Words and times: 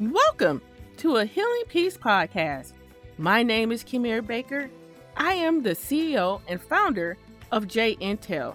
Welcome 0.00 0.62
to 0.96 1.16
a 1.18 1.26
Healing 1.26 1.64
Peace 1.68 1.98
podcast. 1.98 2.72
My 3.18 3.42
name 3.42 3.70
is 3.70 3.84
Kimmy 3.84 4.26
Baker. 4.26 4.70
I 5.14 5.34
am 5.34 5.62
the 5.62 5.72
CEO 5.72 6.40
and 6.48 6.58
founder 6.58 7.18
of 7.52 7.68
J 7.68 7.96
Intel, 7.96 8.54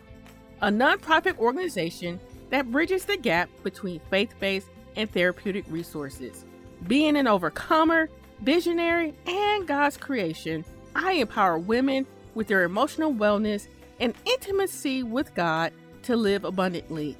a 0.63 0.69
nonprofit 0.69 1.37
organization 1.37 2.19
that 2.49 2.71
bridges 2.71 3.05
the 3.05 3.17
gap 3.17 3.47
between 3.61 3.99
faith 4.09 4.33
based 4.39 4.69
and 4.95 5.07
therapeutic 5.07 5.65
resources. 5.69 6.45
Being 6.87 7.15
an 7.15 7.27
overcomer, 7.27 8.09
visionary, 8.41 9.13
and 9.27 9.67
God's 9.67 9.97
creation, 9.97 10.65
I 10.95 11.11
empower 11.11 11.59
women 11.59 12.07
with 12.33 12.47
their 12.47 12.63
emotional 12.63 13.13
wellness 13.13 13.67
and 13.99 14.15
intimacy 14.25 15.03
with 15.03 15.35
God 15.35 15.73
to 16.01 16.15
live 16.15 16.43
abundantly. 16.43 17.15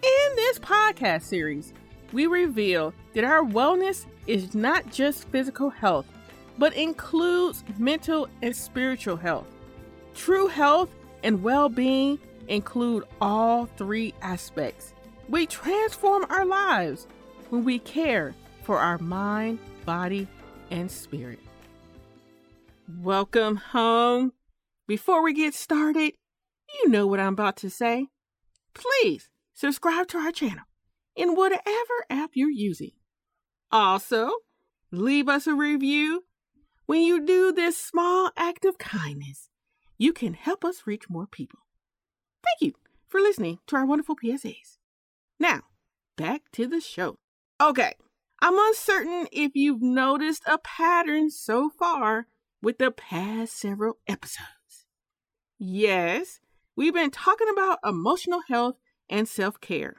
In 0.00 0.36
this 0.36 0.60
podcast 0.60 1.22
series, 1.22 1.72
we 2.14 2.28
reveal 2.28 2.94
that 3.12 3.24
our 3.24 3.42
wellness 3.42 4.06
is 4.28 4.54
not 4.54 4.90
just 4.90 5.28
physical 5.28 5.68
health, 5.68 6.06
but 6.56 6.72
includes 6.74 7.64
mental 7.76 8.28
and 8.40 8.54
spiritual 8.54 9.16
health. 9.16 9.48
True 10.14 10.46
health 10.46 10.88
and 11.24 11.42
well 11.42 11.68
being 11.68 12.20
include 12.46 13.02
all 13.20 13.66
three 13.76 14.14
aspects. 14.22 14.94
We 15.28 15.46
transform 15.46 16.24
our 16.30 16.46
lives 16.46 17.08
when 17.50 17.64
we 17.64 17.80
care 17.80 18.32
for 18.62 18.78
our 18.78 18.98
mind, 18.98 19.58
body, 19.84 20.28
and 20.70 20.88
spirit. 20.88 21.40
Welcome 23.00 23.56
home. 23.56 24.32
Before 24.86 25.22
we 25.22 25.32
get 25.32 25.54
started, 25.54 26.12
you 26.74 26.90
know 26.90 27.08
what 27.08 27.18
I'm 27.18 27.32
about 27.32 27.56
to 27.56 27.70
say. 27.70 28.06
Please 28.72 29.28
subscribe 29.54 30.06
to 30.08 30.18
our 30.18 30.30
channel 30.30 30.64
in 31.16 31.34
whatever 31.34 32.04
app 32.10 32.30
you're 32.34 32.50
using. 32.50 32.92
Also, 33.70 34.30
leave 34.90 35.28
us 35.28 35.46
a 35.46 35.54
review. 35.54 36.24
When 36.86 37.02
you 37.02 37.24
do 37.24 37.52
this 37.52 37.78
small 37.78 38.30
act 38.36 38.64
of 38.64 38.78
kindness, 38.78 39.48
you 39.96 40.12
can 40.12 40.34
help 40.34 40.64
us 40.64 40.86
reach 40.86 41.08
more 41.08 41.26
people. 41.26 41.60
Thank 42.42 42.60
you 42.60 42.78
for 43.08 43.20
listening 43.20 43.58
to 43.68 43.76
our 43.76 43.86
wonderful 43.86 44.16
PSAs. 44.16 44.78
Now, 45.38 45.62
back 46.16 46.42
to 46.52 46.66
the 46.66 46.80
show. 46.80 47.16
Okay, 47.60 47.94
I'm 48.42 48.58
uncertain 48.58 49.26
if 49.32 49.52
you've 49.54 49.82
noticed 49.82 50.42
a 50.46 50.58
pattern 50.58 51.30
so 51.30 51.70
far 51.70 52.26
with 52.62 52.78
the 52.78 52.90
past 52.90 53.58
several 53.58 53.98
episodes. 54.06 54.86
Yes, 55.58 56.40
we've 56.76 56.94
been 56.94 57.10
talking 57.10 57.48
about 57.50 57.78
emotional 57.84 58.42
health 58.48 58.76
and 59.08 59.28
self 59.28 59.60
care. 59.60 59.96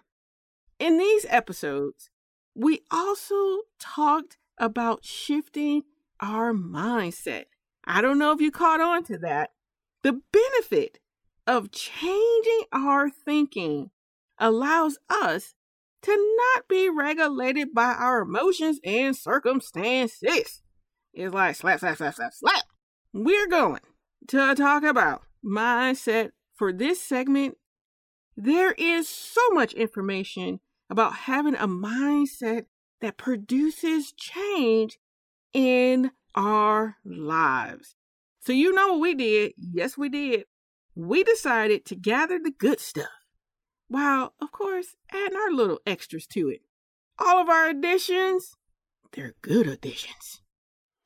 In 0.85 0.99
these 0.99 1.25
episodes, 1.29 2.11
we 2.53 2.81
also 2.91 3.61
talked 3.79 4.37
about 4.59 5.03
shifting 5.03 5.81
our 6.19 6.53
mindset. 6.53 7.45
I 7.85 8.03
don't 8.03 8.19
know 8.19 8.31
if 8.33 8.39
you 8.39 8.51
caught 8.51 8.79
on 8.81 9.03
to 9.05 9.17
that. 9.17 9.49
The 10.03 10.21
benefit 10.31 10.99
of 11.47 11.71
changing 11.71 12.65
our 12.71 13.09
thinking 13.09 13.89
allows 14.37 14.99
us 15.09 15.55
to 16.03 16.35
not 16.55 16.67
be 16.67 16.87
regulated 16.87 17.73
by 17.73 17.93
our 17.93 18.21
emotions 18.21 18.79
and 18.85 19.17
circumstances. 19.17 20.61
It's 21.15 21.33
like 21.33 21.55
slap, 21.55 21.79
slap, 21.79 21.97
slap, 21.97 22.13
slap, 22.13 22.31
slap. 22.31 22.63
We're 23.11 23.47
going 23.47 23.81
to 24.27 24.53
talk 24.53 24.83
about 24.83 25.23
mindset 25.43 26.29
for 26.53 26.71
this 26.71 27.01
segment. 27.01 27.57
There 28.37 28.73
is 28.73 29.09
so 29.09 29.41
much 29.49 29.73
information 29.73 30.59
about 30.89 31.13
having 31.13 31.55
a 31.55 31.67
mindset 31.67 32.65
that 33.01 33.17
produces 33.17 34.11
change 34.13 34.99
in 35.53 36.11
our 36.35 36.97
lives. 37.03 37.95
So, 38.41 38.53
you 38.53 38.73
know 38.73 38.93
what 38.93 39.01
we 39.01 39.15
did? 39.15 39.53
Yes, 39.57 39.97
we 39.97 40.09
did. 40.09 40.45
We 40.93 41.23
decided 41.23 41.85
to 41.85 41.95
gather 41.95 42.39
the 42.39 42.51
good 42.51 42.79
stuff, 42.79 43.09
while, 43.87 44.33
of 44.41 44.51
course, 44.51 44.95
adding 45.11 45.37
our 45.37 45.51
little 45.51 45.79
extras 45.85 46.27
to 46.27 46.49
it. 46.49 46.61
All 47.17 47.41
of 47.41 47.49
our 47.49 47.69
additions, 47.69 48.55
they're 49.11 49.35
good 49.41 49.67
additions. 49.67 50.41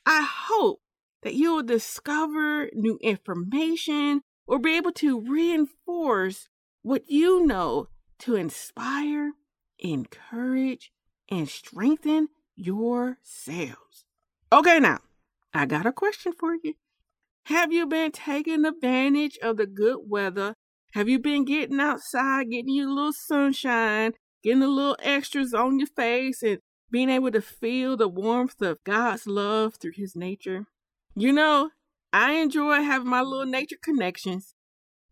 I 0.05 0.27
hope 0.29 0.81
that 1.21 1.35
you'll 1.35 1.63
discover 1.63 2.69
new 2.73 2.97
information 3.01 4.21
or 4.47 4.59
be 4.59 4.75
able 4.75 4.91
to 4.93 5.19
reinforce 5.19 6.49
what 6.81 7.03
you 7.07 7.45
know 7.45 7.87
to 8.19 8.35
inspire 8.35 9.31
encourage, 9.79 10.91
and 11.29 11.47
strengthen 11.47 12.29
yourselves. 12.55 14.05
Okay, 14.51 14.79
now, 14.79 14.99
I 15.53 15.65
got 15.65 15.85
a 15.85 15.91
question 15.91 16.33
for 16.33 16.55
you. 16.63 16.73
Have 17.45 17.71
you 17.71 17.87
been 17.87 18.11
taking 18.11 18.65
advantage 18.65 19.37
of 19.41 19.57
the 19.57 19.65
good 19.65 19.99
weather? 20.07 20.53
Have 20.93 21.07
you 21.07 21.19
been 21.19 21.45
getting 21.45 21.79
outside, 21.79 22.49
getting 22.49 22.73
you 22.73 22.89
a 22.89 22.93
little 22.93 23.13
sunshine, 23.13 24.13
getting 24.43 24.63
a 24.63 24.67
little 24.67 24.97
extras 25.01 25.53
on 25.53 25.79
your 25.79 25.87
face, 25.87 26.43
and 26.43 26.59
being 26.91 27.09
able 27.09 27.31
to 27.31 27.41
feel 27.41 27.95
the 27.95 28.07
warmth 28.07 28.61
of 28.61 28.83
God's 28.83 29.27
love 29.27 29.75
through 29.75 29.93
His 29.95 30.15
nature? 30.15 30.65
You 31.15 31.31
know, 31.31 31.71
I 32.11 32.33
enjoy 32.33 32.81
having 32.81 33.09
my 33.09 33.21
little 33.21 33.45
nature 33.45 33.77
connections. 33.81 34.55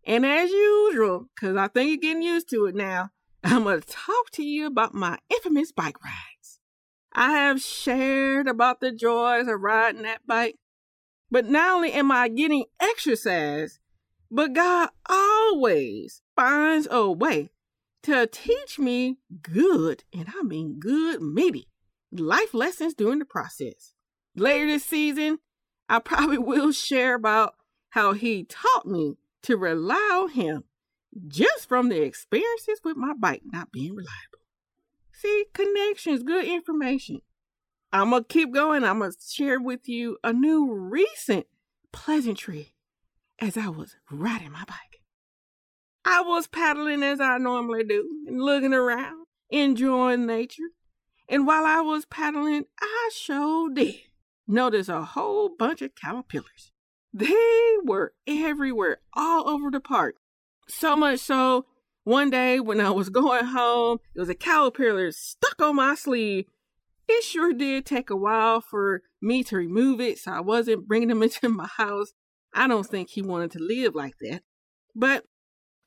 And 0.03 0.25
as 0.25 0.49
usual, 0.51 1.27
because 1.35 1.57
I 1.57 1.67
think 1.67 1.89
you're 1.89 1.97
getting 1.97 2.23
used 2.23 2.49
to 2.51 2.65
it 2.65 2.75
now, 2.75 3.09
I'm 3.43 3.63
going 3.63 3.81
to 3.81 3.87
talk 3.87 4.31
to 4.33 4.43
you 4.43 4.65
about 4.67 4.93
my 4.93 5.17
infamous 5.29 5.71
bike 5.71 6.03
rides. 6.03 6.59
I 7.13 7.31
have 7.31 7.61
shared 7.61 8.47
about 8.47 8.79
the 8.79 8.91
joys 8.91 9.47
of 9.47 9.61
riding 9.61 10.03
that 10.03 10.25
bike, 10.27 10.55
but 11.31 11.45
not 11.45 11.75
only 11.75 11.91
am 11.91 12.11
I 12.11 12.27
getting 12.27 12.65
exercise, 12.79 13.79
but 14.29 14.53
God 14.53 14.89
always 15.07 16.21
finds 16.35 16.87
a 16.89 17.09
way 17.09 17.49
to 18.03 18.27
teach 18.27 18.79
me 18.79 19.17
good, 19.41 20.03
and 20.13 20.27
I 20.37 20.43
mean 20.43 20.79
good, 20.79 21.21
maybe 21.21 21.67
life 22.11 22.53
lessons 22.53 22.93
during 22.93 23.19
the 23.19 23.25
process. 23.25 23.93
Later 24.35 24.67
this 24.67 24.85
season, 24.85 25.39
I 25.89 25.99
probably 25.99 26.37
will 26.39 26.71
share 26.71 27.15
about 27.15 27.55
how 27.89 28.13
He 28.13 28.43
taught 28.43 28.85
me 28.85 29.17
to 29.43 29.57
rely 29.57 29.95
on 29.95 30.29
Him 30.29 30.63
just 31.27 31.67
from 31.67 31.89
the 31.89 32.01
experiences 32.01 32.81
with 32.83 32.97
my 32.97 33.13
bike 33.13 33.41
not 33.45 33.71
being 33.71 33.91
reliable. 33.91 34.39
See, 35.11 35.45
connections, 35.53 36.23
good 36.23 36.45
information. 36.45 37.21
I'm 37.91 38.11
going 38.11 38.23
to 38.23 38.27
keep 38.27 38.53
going. 38.53 38.83
I'm 38.83 38.99
going 38.99 39.11
to 39.11 39.17
share 39.27 39.59
with 39.59 39.87
you 39.87 40.17
a 40.23 40.33
new 40.33 40.71
recent 40.73 41.47
pleasantry 41.91 42.75
as 43.39 43.57
I 43.57 43.69
was 43.69 43.95
riding 44.11 44.51
my 44.51 44.63
bike. 44.65 45.01
I 46.05 46.21
was 46.21 46.47
paddling 46.47 47.03
as 47.03 47.19
I 47.19 47.37
normally 47.37 47.83
do 47.83 48.07
and 48.27 48.41
looking 48.41 48.73
around, 48.73 49.25
enjoying 49.49 50.25
nature. 50.25 50.69
And 51.27 51.45
while 51.45 51.65
I 51.65 51.81
was 51.81 52.05
paddling, 52.05 52.65
I 52.79 53.09
sure 53.13 53.69
did 53.73 53.95
notice 54.47 54.87
a 54.87 55.03
whole 55.03 55.49
bunch 55.49 55.81
of 55.81 55.95
caterpillars. 55.95 56.71
They 57.13 57.75
were 57.83 58.13
everywhere, 58.25 58.99
all 59.13 59.49
over 59.49 59.69
the 59.71 59.79
park. 59.79 60.15
So 60.69 60.95
much 60.95 61.19
so, 61.19 61.65
one 62.03 62.29
day 62.29 62.59
when 62.59 62.79
I 62.79 62.89
was 62.91 63.09
going 63.21 63.45
home, 63.45 63.99
it 64.15 64.19
was 64.19 64.29
a 64.29 64.35
caterpillar 64.35 65.11
stuck 65.11 65.61
on 65.61 65.75
my 65.75 65.95
sleeve. 65.95 66.45
It 67.07 67.23
sure 67.23 67.53
did 67.53 67.85
take 67.85 68.09
a 68.09 68.15
while 68.15 68.59
for 68.59 69.01
me 69.21 69.43
to 69.45 69.55
remove 69.55 70.01
it, 70.01 70.19
so 70.19 70.31
I 70.31 70.41
wasn't 70.41 70.87
bringing 70.87 71.09
him 71.09 71.23
into 71.23 71.49
my 71.49 71.67
house. 71.77 72.13
I 72.53 72.67
don't 72.67 72.85
think 72.85 73.09
he 73.09 73.21
wanted 73.21 73.51
to 73.51 73.59
live 73.59 73.95
like 73.95 74.15
that. 74.21 74.41
But 74.95 75.25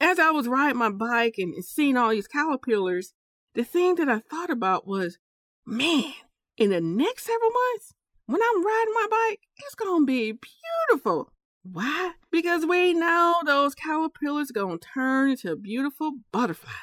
as 0.00 0.18
I 0.18 0.30
was 0.30 0.48
riding 0.48 0.78
my 0.78 0.90
bike 0.90 1.34
and 1.36 1.64
seeing 1.64 1.96
all 1.96 2.10
these 2.10 2.28
caterpillars, 2.28 3.12
the 3.54 3.64
thing 3.64 3.96
that 3.96 4.08
I 4.08 4.20
thought 4.20 4.50
about 4.50 4.86
was, 4.86 5.18
man, 5.66 6.12
in 6.56 6.70
the 6.70 6.80
next 6.80 7.24
several 7.24 7.50
months, 7.50 7.94
when 8.26 8.40
I'm 8.40 8.64
riding 8.64 8.94
my 8.94 9.06
bike, 9.10 9.40
it's 9.58 9.74
to 9.74 10.06
be 10.06 10.32
beautiful. 10.32 11.32
Why? 11.62 12.12
Because 12.30 12.64
we 12.64 12.94
know 12.94 13.36
those 13.44 13.74
caterpillars 13.74 14.50
gonna 14.50 14.78
turn 14.78 15.30
into 15.30 15.54
beautiful 15.56 16.12
butterflies. 16.32 16.74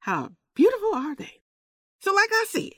How 0.00 0.30
beautiful 0.54 0.94
are 0.94 1.14
they? 1.14 1.42
So, 2.00 2.12
like 2.12 2.30
I 2.32 2.46
said, 2.48 2.72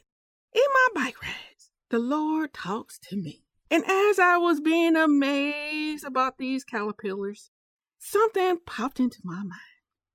in 0.53 0.63
my 0.73 0.89
bike 0.95 1.23
rides, 1.23 1.71
the 1.91 1.99
Lord 1.99 2.55
talks 2.55 2.99
to 3.11 3.17
me. 3.17 3.45
And 3.71 3.85
as 3.85 4.19
I 4.19 4.37
was 4.37 4.61
being 4.61 4.97
amazed 4.97 6.05
about 6.05 6.39
these 6.39 6.65
caterpillars, 6.65 7.51
something 7.99 8.59
popped 8.67 9.01
into 9.01 9.21
my 9.25 9.43
mind. 9.43 9.61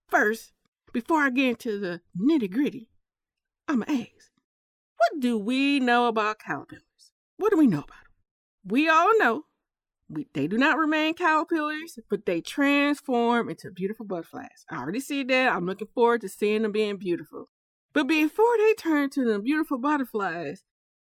First, 0.08 0.54
before 0.94 1.20
I 1.20 1.30
get 1.30 1.50
into 1.50 1.80
the 1.80 2.02
nitty 2.20 2.52
gritty, 2.52 2.90
I'm 3.68 3.82
gonna 3.82 4.00
ask, 4.00 4.32
what 4.98 5.20
do 5.20 5.38
we 5.38 5.80
know 5.80 6.08
about 6.08 6.40
caterpillars? 6.40 7.12
What 7.38 7.52
do 7.52 7.58
we 7.58 7.68
know 7.68 7.80
about 7.80 7.90
them? 7.90 8.14
We 8.66 8.90
all 8.90 9.18
know 9.18 9.46
we, 10.10 10.28
they 10.34 10.48
do 10.48 10.58
not 10.58 10.78
remain 10.78 11.14
caterpillars, 11.14 12.00
but 12.10 12.26
they 12.26 12.42
transform 12.42 13.50
into 13.50 13.72
beautiful 13.72 14.06
butterflies. 14.06 14.66
I 14.70 14.78
already 14.78 15.00
see 15.00 15.24
that. 15.24 15.54
I'm 15.54 15.66
looking 15.66 15.88
forward 15.94 16.22
to 16.22 16.30
seeing 16.30 16.64
them 16.64 16.72
being 16.72 16.98
beautiful. 16.98 17.46
But 17.94 18.08
before 18.08 18.58
they 18.58 18.74
turn 18.74 19.10
to 19.12 19.24
the 19.24 19.40
beautiful 19.40 19.78
butterflies, 19.78 20.64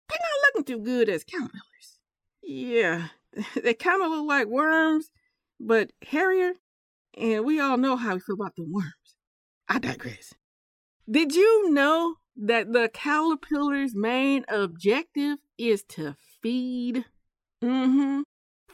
they're 0.09 0.19
not 0.21 0.57
looking 0.57 0.65
too 0.65 0.85
good 0.85 1.09
as 1.09 1.25
caterpillars. 1.25 1.99
Yeah, 2.43 3.09
they 3.63 3.75
kind 3.75 4.03
of 4.03 4.11
look 4.11 4.27
like 4.27 4.47
worms, 4.47 5.11
but 5.61 5.93
hairier. 6.03 6.55
And 7.17 7.45
we 7.45 7.61
all 7.61 7.77
know 7.77 7.97
how 7.97 8.15
we 8.15 8.21
feel 8.21 8.35
about 8.35 8.57
the 8.57 8.65
worms. 8.65 9.17
I 9.69 9.79
digress. 9.79 10.35
Did 11.11 11.35
you 11.35 11.71
know 11.71 12.17
that 12.37 12.73
the 12.73 12.89
caterpillar's 12.93 13.95
main 13.95 14.45
objective 14.49 15.39
is 15.59 15.83
to 15.91 16.17
feed? 16.41 17.05
Mm-hmm. 17.63 18.23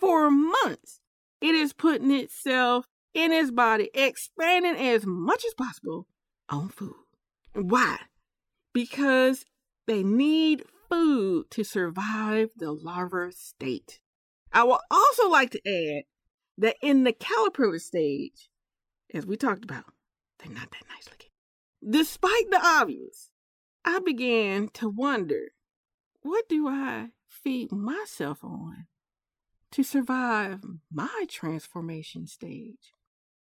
For 0.00 0.31
months, 0.31 1.00
it 1.40 1.54
is 1.54 1.72
putting 1.72 2.10
itself 2.10 2.87
in 3.14 3.32
its 3.32 3.50
body, 3.50 3.90
expanding 3.94 4.76
as 4.76 5.06
much 5.06 5.44
as 5.44 5.54
possible 5.54 6.06
on 6.48 6.69
food. 6.69 6.94
Why? 7.54 7.98
Because 8.72 9.44
they 9.87 10.02
need 10.02 10.64
food 10.90 11.50
to 11.50 11.64
survive 11.64 12.50
the 12.56 12.72
larva 12.72 13.32
state. 13.32 14.00
I 14.52 14.64
would 14.64 14.81
also 14.90 15.28
like 15.28 15.50
to 15.52 15.60
add 15.66 16.04
that 16.58 16.76
in 16.82 17.04
the 17.04 17.12
caterpillar 17.12 17.78
stage, 17.78 18.49
as 19.14 19.26
we 19.26 19.37
talked 19.37 19.64
about, 19.64 19.84
they're 20.38 20.52
not 20.52 20.70
that 20.70 20.88
nice 20.88 21.08
looking. 21.10 21.31
Despite 21.88 22.50
the 22.50 22.60
obvious, 22.62 23.31
I 23.84 24.00
began 24.00 24.69
to 24.75 24.88
wonder 24.88 25.52
what 26.20 26.49
do 26.49 26.69
I 26.69 27.08
feed 27.28 27.72
myself 27.72 28.42
on 28.42 28.87
to 29.76 29.82
survive 29.82 30.61
my 30.90 31.26
transformation 31.28 32.26
stage? 32.26 32.93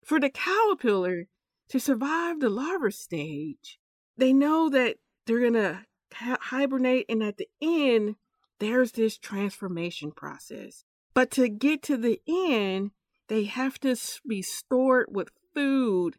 For 0.04 0.20
the 0.20 0.28
caterpillar 0.28 1.28
to 1.70 1.80
survive 1.80 2.40
the 2.40 2.50
larva 2.50 2.92
stage, 2.92 3.78
they 4.18 4.34
know 4.34 4.68
that 4.68 4.96
they're 5.26 5.40
going 5.40 5.54
to 5.54 5.86
hibernate, 6.12 7.06
and 7.08 7.22
at 7.22 7.38
the 7.38 7.48
end, 7.62 8.16
there's 8.60 8.92
this 8.92 9.16
transformation 9.16 10.12
process. 10.12 10.84
But 11.14 11.30
to 11.32 11.48
get 11.48 11.82
to 11.84 11.96
the 11.96 12.20
end, 12.28 12.90
they 13.28 13.44
have 13.44 13.80
to 13.80 13.96
be 14.28 14.42
stored 14.42 15.06
with 15.08 15.30
food 15.54 16.16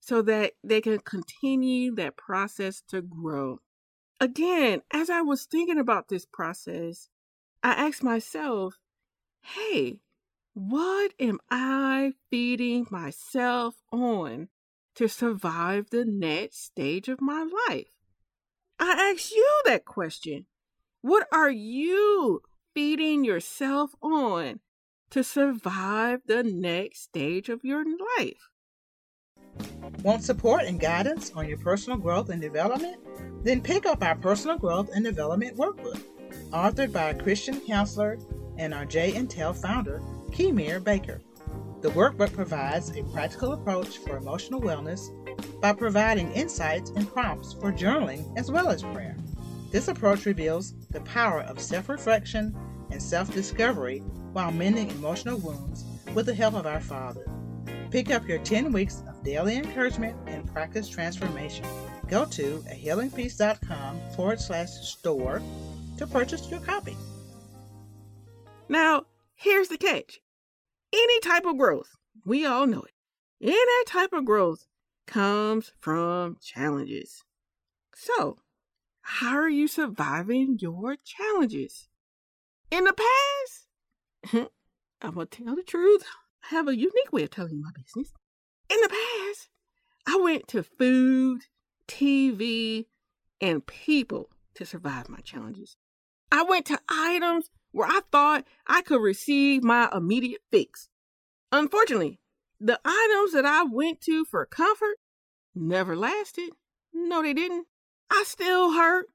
so 0.00 0.20
that 0.22 0.54
they 0.64 0.80
can 0.80 0.98
continue 0.98 1.94
that 1.94 2.16
process 2.16 2.82
to 2.88 3.02
grow. 3.02 3.60
Again, 4.20 4.82
as 4.92 5.08
I 5.10 5.20
was 5.20 5.44
thinking 5.44 5.78
about 5.78 6.08
this 6.08 6.26
process, 6.26 7.08
I 7.62 7.86
asked 7.86 8.02
myself, 8.02 8.74
hey, 9.42 10.00
what 10.54 11.12
am 11.18 11.38
I 11.50 12.14
feeding 12.30 12.86
myself 12.90 13.74
on 13.92 14.48
to 14.96 15.08
survive 15.08 15.90
the 15.90 16.04
next 16.04 16.64
stage 16.64 17.08
of 17.08 17.20
my 17.20 17.48
life? 17.68 17.88
I 18.78 19.12
ask 19.12 19.32
you 19.32 19.62
that 19.66 19.84
question. 19.84 20.46
What 21.02 21.26
are 21.32 21.50
you 21.50 22.42
feeding 22.74 23.24
yourself 23.24 23.94
on 24.02 24.60
to 25.10 25.24
survive 25.24 26.20
the 26.26 26.42
next 26.42 27.02
stage 27.02 27.48
of 27.48 27.64
your 27.64 27.84
life? 28.18 28.50
Want 30.02 30.22
support 30.22 30.64
and 30.64 30.80
guidance 30.80 31.32
on 31.34 31.48
your 31.48 31.58
personal 31.58 31.98
growth 31.98 32.30
and 32.30 32.40
development? 32.40 32.96
Then 33.44 33.60
pick 33.60 33.86
up 33.86 34.02
our 34.02 34.16
Personal 34.16 34.58
Growth 34.58 34.90
and 34.94 35.04
Development 35.04 35.56
Workbook, 35.56 36.00
authored 36.50 36.92
by 36.92 37.14
Christian 37.14 37.60
counselor 37.60 38.18
and 38.60 38.74
our 38.74 38.84
J 38.84 39.12
Intel 39.12 39.56
founder, 39.56 40.00
Kemir 40.30 40.84
Baker. 40.84 41.20
The 41.80 41.88
workbook 41.88 42.34
provides 42.34 42.94
a 42.94 43.02
practical 43.04 43.54
approach 43.54 43.98
for 43.98 44.18
emotional 44.18 44.60
wellness 44.60 45.00
by 45.62 45.72
providing 45.72 46.30
insights 46.32 46.90
and 46.90 47.10
prompts 47.10 47.54
for 47.54 47.72
journaling 47.72 48.36
as 48.36 48.50
well 48.50 48.68
as 48.68 48.82
prayer. 48.82 49.16
This 49.72 49.88
approach 49.88 50.26
reveals 50.26 50.74
the 50.90 51.00
power 51.00 51.40
of 51.40 51.58
self 51.58 51.88
reflection 51.88 52.54
and 52.90 53.02
self 53.02 53.32
discovery 53.32 54.00
while 54.34 54.52
mending 54.52 54.90
emotional 54.90 55.38
wounds 55.38 55.84
with 56.14 56.26
the 56.26 56.34
help 56.34 56.54
of 56.54 56.66
our 56.66 56.80
Father. 56.80 57.24
Pick 57.90 58.10
up 58.10 58.28
your 58.28 58.38
10 58.38 58.72
weeks 58.72 59.02
of 59.08 59.24
daily 59.24 59.56
encouragement 59.56 60.16
and 60.26 60.46
practice 60.52 60.88
transformation. 60.88 61.64
Go 62.08 62.26
to 62.26 62.62
ahealingpeace.com 62.70 64.00
forward 64.14 64.40
slash 64.40 64.70
store 64.70 65.40
to 65.96 66.06
purchase 66.06 66.50
your 66.50 66.60
copy. 66.60 66.96
Now, 68.70 69.06
here's 69.34 69.66
the 69.66 69.76
catch 69.76 70.20
any 70.92 71.18
type 71.18 71.44
of 71.44 71.58
growth, 71.58 71.96
we 72.24 72.46
all 72.46 72.68
know 72.68 72.82
it, 72.82 72.94
any 73.42 73.84
type 73.84 74.12
of 74.12 74.24
growth 74.24 74.68
comes 75.08 75.72
from 75.80 76.36
challenges. 76.40 77.24
So, 77.96 78.38
how 79.00 79.34
are 79.34 79.48
you 79.48 79.66
surviving 79.66 80.56
your 80.60 80.94
challenges? 81.04 81.88
In 82.70 82.84
the 82.84 82.94
past, 82.94 84.48
I'm 85.02 85.14
going 85.14 85.26
to 85.26 85.44
tell 85.44 85.56
the 85.56 85.64
truth. 85.64 86.04
I 86.44 86.54
have 86.54 86.68
a 86.68 86.76
unique 86.76 87.12
way 87.12 87.24
of 87.24 87.30
telling 87.30 87.56
you 87.56 87.62
my 87.62 87.72
business. 87.74 88.12
In 88.72 88.80
the 88.80 88.88
past, 88.88 89.48
I 90.06 90.16
went 90.22 90.46
to 90.46 90.62
food, 90.62 91.40
TV, 91.88 92.86
and 93.40 93.66
people 93.66 94.30
to 94.54 94.64
survive 94.64 95.08
my 95.08 95.18
challenges. 95.18 95.76
I 96.30 96.44
went 96.44 96.66
to 96.66 96.78
items 96.88 97.50
where 97.72 97.88
I 97.88 98.00
thought 98.10 98.46
I 98.66 98.82
could 98.82 99.02
receive 99.02 99.62
my 99.62 99.88
immediate 99.94 100.42
fix. 100.50 100.88
Unfortunately, 101.52 102.18
the 102.60 102.80
items 102.84 103.32
that 103.32 103.46
I 103.46 103.64
went 103.64 104.00
to 104.02 104.24
for 104.24 104.44
comfort 104.46 104.96
never 105.54 105.96
lasted. 105.96 106.50
No, 106.92 107.22
they 107.22 107.34
didn't. 107.34 107.66
I 108.10 108.24
still 108.26 108.72
hurt. 108.72 109.06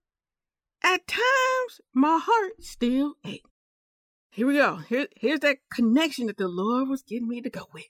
At 0.84 1.07
times, 1.07 1.81
my 1.94 2.19
heart 2.22 2.63
still 2.63 3.16
ached. 3.25 3.48
Here 4.30 4.48
we 4.48 4.56
go. 4.56 4.75
Here, 4.75 5.07
here's 5.16 5.40
that 5.42 5.57
connection 5.74 6.28
that 6.28 6.38
the 6.38 6.48
Lord 6.48 6.90
was 6.90 7.04
getting 7.04 7.28
me 7.28 7.42
to 7.42 7.50
go 7.50 7.68
with. 7.74 7.88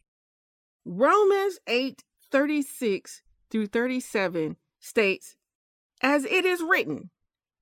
Romans 0.85 1.59
8 1.67 2.03
36 2.31 3.21
through 3.49 3.67
37 3.67 4.57
states, 4.79 5.35
As 6.01 6.25
it 6.25 6.45
is 6.45 6.61
written, 6.61 7.09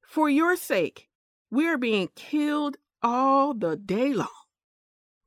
for 0.02 0.30
your 0.30 0.56
sake, 0.56 1.10
we 1.50 1.68
are 1.68 1.78
being 1.78 2.10
killed 2.16 2.78
all 3.04 3.54
the 3.54 3.76
day 3.76 4.14
long. 4.14 4.28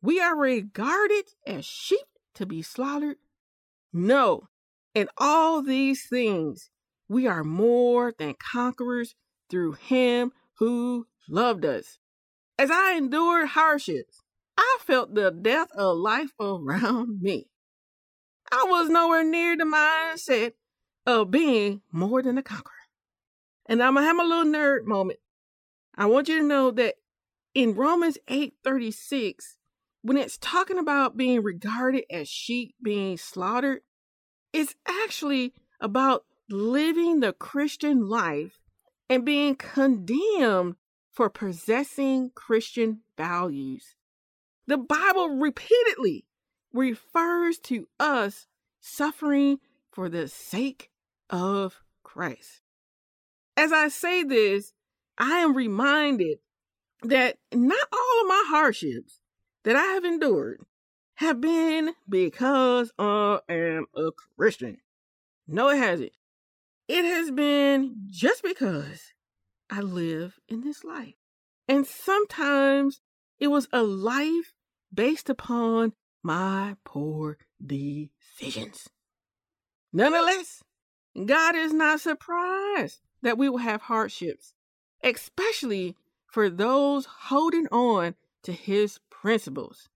We 0.03 0.21
are 0.21 0.37
regarded 0.37 1.27
as 1.47 1.65
sheep 1.65 2.07
to 2.35 2.47
be 2.47 2.63
slaughtered. 2.63 3.17
No, 3.93 4.49
in 4.95 5.09
all 5.19 5.63
these 5.63 6.07
things, 6.09 6.71
we 7.09 7.27
are 7.27 7.45
more 7.45 8.15
than 8.19 8.35
conquerors 8.39 9.15
through 9.51 9.73
him 9.73 10.33
who 10.59 11.07
loved 11.29 11.65
us. 11.65 11.99
As 12.59 12.71
I 12.71 12.95
endured 12.95 13.49
hardships, 13.49 14.23
I 14.57 14.79
felt 14.81 15.15
the 15.15 15.31
death 15.31 15.69
of 15.73 15.99
life 15.99 16.33
around 16.41 17.21
me. 17.21 17.49
I 18.51 18.65
was 18.69 18.89
nowhere 18.89 19.25
near 19.25 19.57
the 19.57 19.65
mindset 19.65 20.53
of 21.05 21.31
being 21.31 21.83
more 21.93 22.23
than 22.23 22.39
a 22.39 22.43
conqueror. 22.43 22.73
And 23.67 23.83
I'm 23.83 23.95
gonna 23.95 24.07
have 24.07 24.19
a 24.19 24.23
little 24.23 24.53
nerd 24.53 24.85
moment. 24.85 25.19
I 25.97 26.07
want 26.07 26.29
you 26.29 26.39
to 26.39 26.47
know 26.47 26.71
that 26.73 26.95
in 27.57 27.75
Romans 27.75 28.19
8:36, 28.29 29.57
when 30.03 30.19
it's 30.19 30.37
talking 30.37 30.79
about 30.79 31.17
being 31.17 31.43
regarded 31.43 32.05
as 32.11 32.29
sheep 32.29 32.75
being 32.83 33.17
slaughtered, 33.17 33.81
it's 34.53 34.75
actually 34.85 35.55
about 35.81 36.27
living 36.51 37.21
the 37.21 37.33
Christian 37.33 38.11
life 38.11 38.61
and 39.09 39.25
being 39.25 39.57
condemned 39.57 40.77
for 41.11 41.31
possessing 41.31 42.31
Christian 42.35 43.01
values. 43.17 43.95
The 44.67 44.77
Bible 44.77 45.31
repeatedly 45.31 46.27
refers 46.75 47.59
to 47.61 47.89
us 47.99 48.47
suffering 48.81 49.61
for 49.91 50.11
the 50.11 50.29
sake 50.29 50.91
of 51.31 51.81
Christ. 52.03 52.61
As 53.57 53.73
I 53.73 53.89
say 53.89 54.25
this, 54.25 54.75
I 55.17 55.39
am 55.39 55.57
reminded 55.57 56.41
that 57.03 57.39
not 57.53 57.89
all 57.93 58.21
of 58.23 58.29
my 58.29 58.45
hardships 58.49 59.21
that 59.65 59.77
I 59.77 59.85
have 59.95 60.05
endured 60.05 60.61
have 61.15 61.41
been 61.41 61.93
because 62.09 62.93
I 62.99 63.41
am 63.49 63.87
a 63.95 64.11
Christian. 64.37 64.79
No, 65.49 65.69
it 65.69 65.79
hasn't. 65.79 66.13
It 66.89 67.05
has 67.05 67.31
been 67.31 68.07
just 68.07 68.43
because 68.43 69.13
I 69.71 69.81
live 69.81 70.39
in 70.49 70.63
this 70.63 70.85
life. 70.85 71.15
And 71.69 71.87
sometimes 71.87 73.01
it 73.39 73.49
was 73.49 73.69
a 73.73 73.83
life 73.83 74.55
based 74.93 75.29
upon 75.29 75.93
my 76.23 76.77
poor 76.85 77.39
decisions. 77.65 78.89
Nonetheless, 79.93 80.63
God 81.25 81.57
is 81.57 81.73
not 81.73 82.01
surprised 82.01 83.01
that 83.23 83.39
we 83.39 83.49
will 83.49 83.59
have 83.59 83.83
hardships, 83.83 84.55
especially 85.03 85.97
for 86.37 86.51
those 86.51 87.07
holding 87.07 87.67
on 87.69 88.15
to 88.43 88.53
his 88.53 89.01
principles. 89.09 89.89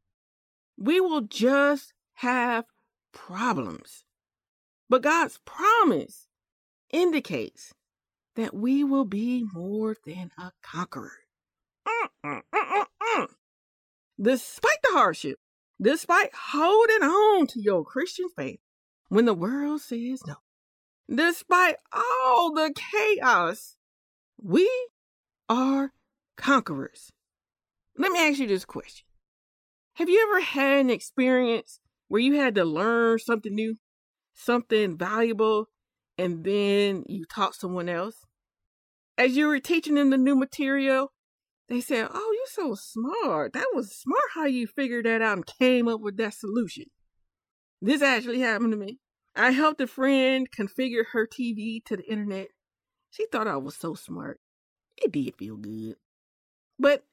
We 0.78 0.98
will 0.98 1.20
just 1.20 1.92
have 2.14 2.64
problems. 3.12 4.06
But 4.88 5.02
God's 5.02 5.38
promise 5.44 6.28
indicates 6.90 7.74
that 8.36 8.54
we 8.54 8.82
will 8.82 9.04
be 9.04 9.44
more 9.52 9.98
than 10.06 10.30
a 10.38 10.52
conqueror. 10.62 11.12
Mm-mm-mm-mm. 11.86 13.26
Despite 14.18 14.78
the 14.82 14.92
hardship, 14.92 15.38
despite 15.78 16.30
holding 16.34 17.02
on 17.02 17.48
to 17.48 17.60
your 17.60 17.84
Christian 17.84 18.30
faith 18.34 18.60
when 19.10 19.26
the 19.26 19.34
world 19.34 19.82
says 19.82 20.22
no, 20.26 20.36
despite 21.14 21.76
all 21.92 22.54
the 22.54 22.72
chaos, 22.74 23.76
we 24.42 24.70
are 25.46 25.92
conquerors. 26.40 27.12
Let 27.96 28.12
me 28.12 28.18
ask 28.18 28.38
you 28.38 28.46
this 28.46 28.64
question 28.64 29.06
Have 29.94 30.08
you 30.08 30.26
ever 30.28 30.40
had 30.40 30.80
an 30.80 30.90
experience 30.90 31.80
where 32.08 32.20
you 32.20 32.34
had 32.34 32.54
to 32.56 32.64
learn 32.64 33.18
something 33.18 33.54
new, 33.54 33.76
something 34.34 34.96
valuable, 34.96 35.66
and 36.18 36.44
then 36.44 37.04
you 37.06 37.24
taught 37.24 37.54
someone 37.54 37.88
else? 37.88 38.24
As 39.18 39.36
you 39.36 39.48
were 39.48 39.60
teaching 39.60 39.96
them 39.96 40.10
the 40.10 40.16
new 40.16 40.34
material, 40.34 41.12
they 41.68 41.80
said, 41.80 42.08
Oh, 42.10 42.34
you're 42.34 42.46
so 42.66 42.74
smart. 42.74 43.52
That 43.52 43.68
was 43.74 43.94
smart 43.94 44.24
how 44.34 44.46
you 44.46 44.66
figured 44.66 45.04
that 45.04 45.22
out 45.22 45.36
and 45.36 45.46
came 45.46 45.88
up 45.88 46.00
with 46.00 46.16
that 46.16 46.34
solution. 46.34 46.86
This 47.82 48.02
actually 48.02 48.40
happened 48.40 48.72
to 48.72 48.78
me. 48.78 48.98
I 49.36 49.52
helped 49.52 49.80
a 49.80 49.86
friend 49.86 50.50
configure 50.50 51.04
her 51.12 51.26
TV 51.26 51.84
to 51.84 51.96
the 51.96 52.10
internet. 52.10 52.48
She 53.10 53.26
thought 53.26 53.46
I 53.46 53.56
was 53.56 53.76
so 53.76 53.94
smart. 53.94 54.40
It 54.96 55.12
did 55.12 55.36
feel 55.36 55.56
good. 55.56 55.96
But 56.80 57.04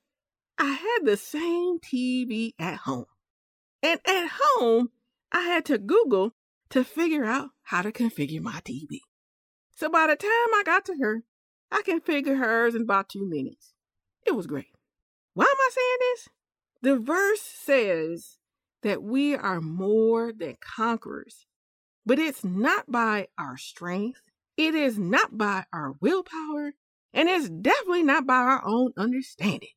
I 0.58 0.72
had 0.72 1.06
the 1.06 1.18
same 1.18 1.80
TV 1.80 2.54
at 2.58 2.78
home. 2.78 3.06
And 3.84 4.00
at 4.08 4.30
home, 4.42 4.92
I 5.32 5.42
had 5.42 5.66
to 5.66 5.78
Google 5.78 6.34
to 6.70 6.86
figure 6.86 7.26
out 7.26 7.50
how 7.64 7.82
to 7.82 7.92
configure 7.92 8.42
my 8.42 8.62
TV. 8.62 9.02
So 9.76 9.90
by 9.90 10.08
the 10.08 10.16
time 10.16 10.30
I 10.30 10.64
got 10.66 10.86
to 10.86 10.96
her, 11.02 11.24
I 11.70 11.82
configured 11.82 12.40
hers 12.40 12.76
in 12.76 12.84
about 12.84 13.10
two 13.10 13.30
minutes. 13.30 13.74
It 14.26 14.36
was 14.36 14.48
great. 14.48 14.72
Why 15.34 15.44
am 15.44 15.50
I 15.50 15.70
saying 15.72 15.98
this? 16.00 16.30
The 16.82 17.00
verse 17.00 17.42
says 17.42 18.38
that 18.84 19.04
we 19.04 19.36
are 19.36 19.60
more 19.60 20.32
than 20.32 20.56
conquerors, 20.62 21.46
but 22.06 22.20
it's 22.20 22.44
not 22.44 22.90
by 22.90 23.28
our 23.38 23.58
strength, 23.58 24.22
it 24.56 24.74
is 24.74 24.98
not 24.98 25.38
by 25.38 25.66
our 25.74 25.96
willpower, 26.00 26.74
and 27.18 27.28
it's 27.28 27.50
definitely 27.50 28.04
not 28.04 28.28
by 28.28 28.36
our 28.36 28.62
own 28.64 28.94
understanding. 28.96 29.72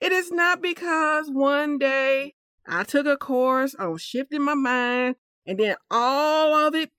It 0.00 0.10
is 0.10 0.32
not 0.32 0.62
because 0.62 1.28
one 1.30 1.78
day 1.78 2.34
I 2.66 2.84
took 2.84 3.04
a 3.06 3.18
course 3.18 3.74
on 3.74 3.98
shifting 3.98 4.40
my 4.40 4.54
mind 4.54 5.16
and 5.46 5.58
then 5.58 5.76
all 5.90 6.54
of 6.54 6.74
it, 6.74 6.90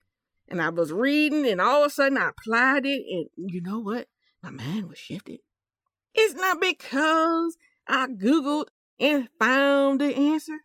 and 0.46 0.62
I 0.62 0.68
was 0.68 0.92
reading, 0.92 1.44
and 1.46 1.60
all 1.60 1.82
of 1.82 1.88
a 1.88 1.90
sudden 1.90 2.18
I 2.18 2.28
applied 2.28 2.86
it, 2.86 3.02
and 3.10 3.50
you 3.50 3.60
know 3.62 3.80
what? 3.80 4.06
My 4.42 4.50
mind 4.50 4.88
was 4.88 4.98
shifted. 4.98 5.40
It's 6.14 6.34
not 6.34 6.60
because 6.60 7.56
I 7.88 8.06
Googled 8.06 8.66
and 9.00 9.28
found 9.40 10.00
the 10.00 10.14
answer. 10.14 10.58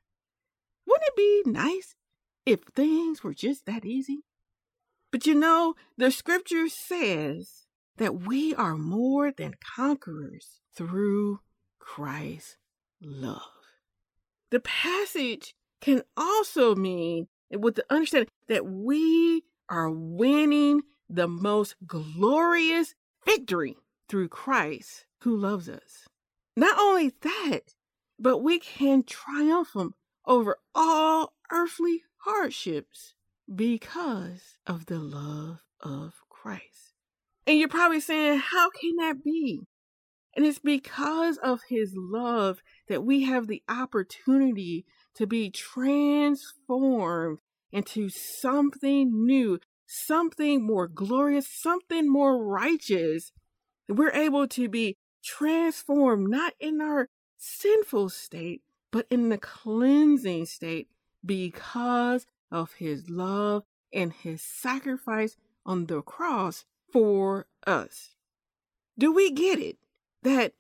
Wouldn't 0.86 1.08
it 1.08 1.46
be 1.46 1.51
nice 1.51 1.96
if 2.46 2.60
things 2.75 3.24
were 3.24 3.34
just 3.34 3.66
that 3.66 3.86
easy? 3.86 4.20
But 5.12 5.25
you 5.25 5.34
know, 5.34 5.74
the 5.98 6.12
scripture 6.12 6.68
says 6.68 7.66
that 8.00 8.22
we 8.22 8.56
are 8.56 8.75
more 8.75 9.32
than 9.32 9.53
conquerors 9.75 10.62
through 10.74 11.41
Christ's 11.79 12.58
love. 13.01 13.41
The 14.51 14.62
passage 14.62 15.53
can 15.82 16.03
also 16.18 16.75
mean, 16.75 17.27
with 17.51 17.75
the 17.75 17.86
understanding 17.89 18.29
that 18.48 18.65
we 18.65 19.44
are 19.68 19.89
winning 19.89 20.82
the 21.10 21.27
most 21.27 21.75
glorious 21.86 22.96
victory 23.25 23.75
through 24.08 24.29
Christ 24.29 25.06
who 25.20 25.36
loves 25.36 25.68
us. 25.68 26.08
Not 26.56 26.79
only 26.79 27.12
that, 27.22 27.75
but 28.18 28.39
we 28.39 28.60
can 28.60 29.03
triumph 29.03 29.75
over 30.25 30.58
all 30.74 31.34
earthly 31.51 32.03
hardships 32.20 33.13
because 33.53 34.58
of 34.65 34.86
the 34.86 35.00
love 35.00 35.63
of 35.82 36.13
Christ. 36.29 36.94
And 37.50 37.58
you're 37.58 37.68
probably 37.68 38.00
saying, 38.00 38.44
how 38.51 38.70
can 38.70 38.98
that 38.98 39.24
be? 39.24 39.62
And 40.36 40.46
it's 40.46 40.60
because 40.60 41.38
of 41.38 41.62
his 41.68 41.96
love 41.98 42.62
that 42.88 43.03
we 43.03 43.24
have 43.24 43.48
the 43.48 43.63
opportunity 43.68 44.86
to 45.15 45.25
be 45.25 45.50
transformed 45.50 47.39
into 47.72 48.08
something 48.10 49.25
new, 49.25 49.58
something 49.88 50.63
more 50.63 50.88
glorious, 50.88 51.48
something 51.50 52.08
more 52.08 52.38
righteous. 52.38 53.32
We're 53.88 54.12
able 54.12 54.48
to 54.50 54.70
be 54.70 54.98
transformed 55.25 56.29
not 56.29 56.53
in 56.60 56.79
our 56.82 57.10
sinful 57.36 58.10
state, 58.10 58.62
but 58.91 59.08
in 59.10 59.29
the 59.29 59.39
cleansing 59.39 60.46
state 60.46 60.88
because 61.25 62.27
of 62.51 62.74
his 62.74 63.10
love 63.10 63.63
and 63.91 64.13
his 64.13 64.44
sacrifice 64.44 65.36
on 65.65 65.88
the 65.88 66.03
cross 66.03 66.65
for 66.91 67.48
us. 67.65 68.15
Do 68.98 69.13
we 69.13 69.31
get 69.31 69.60
it? 69.60 69.77
That 70.24 70.53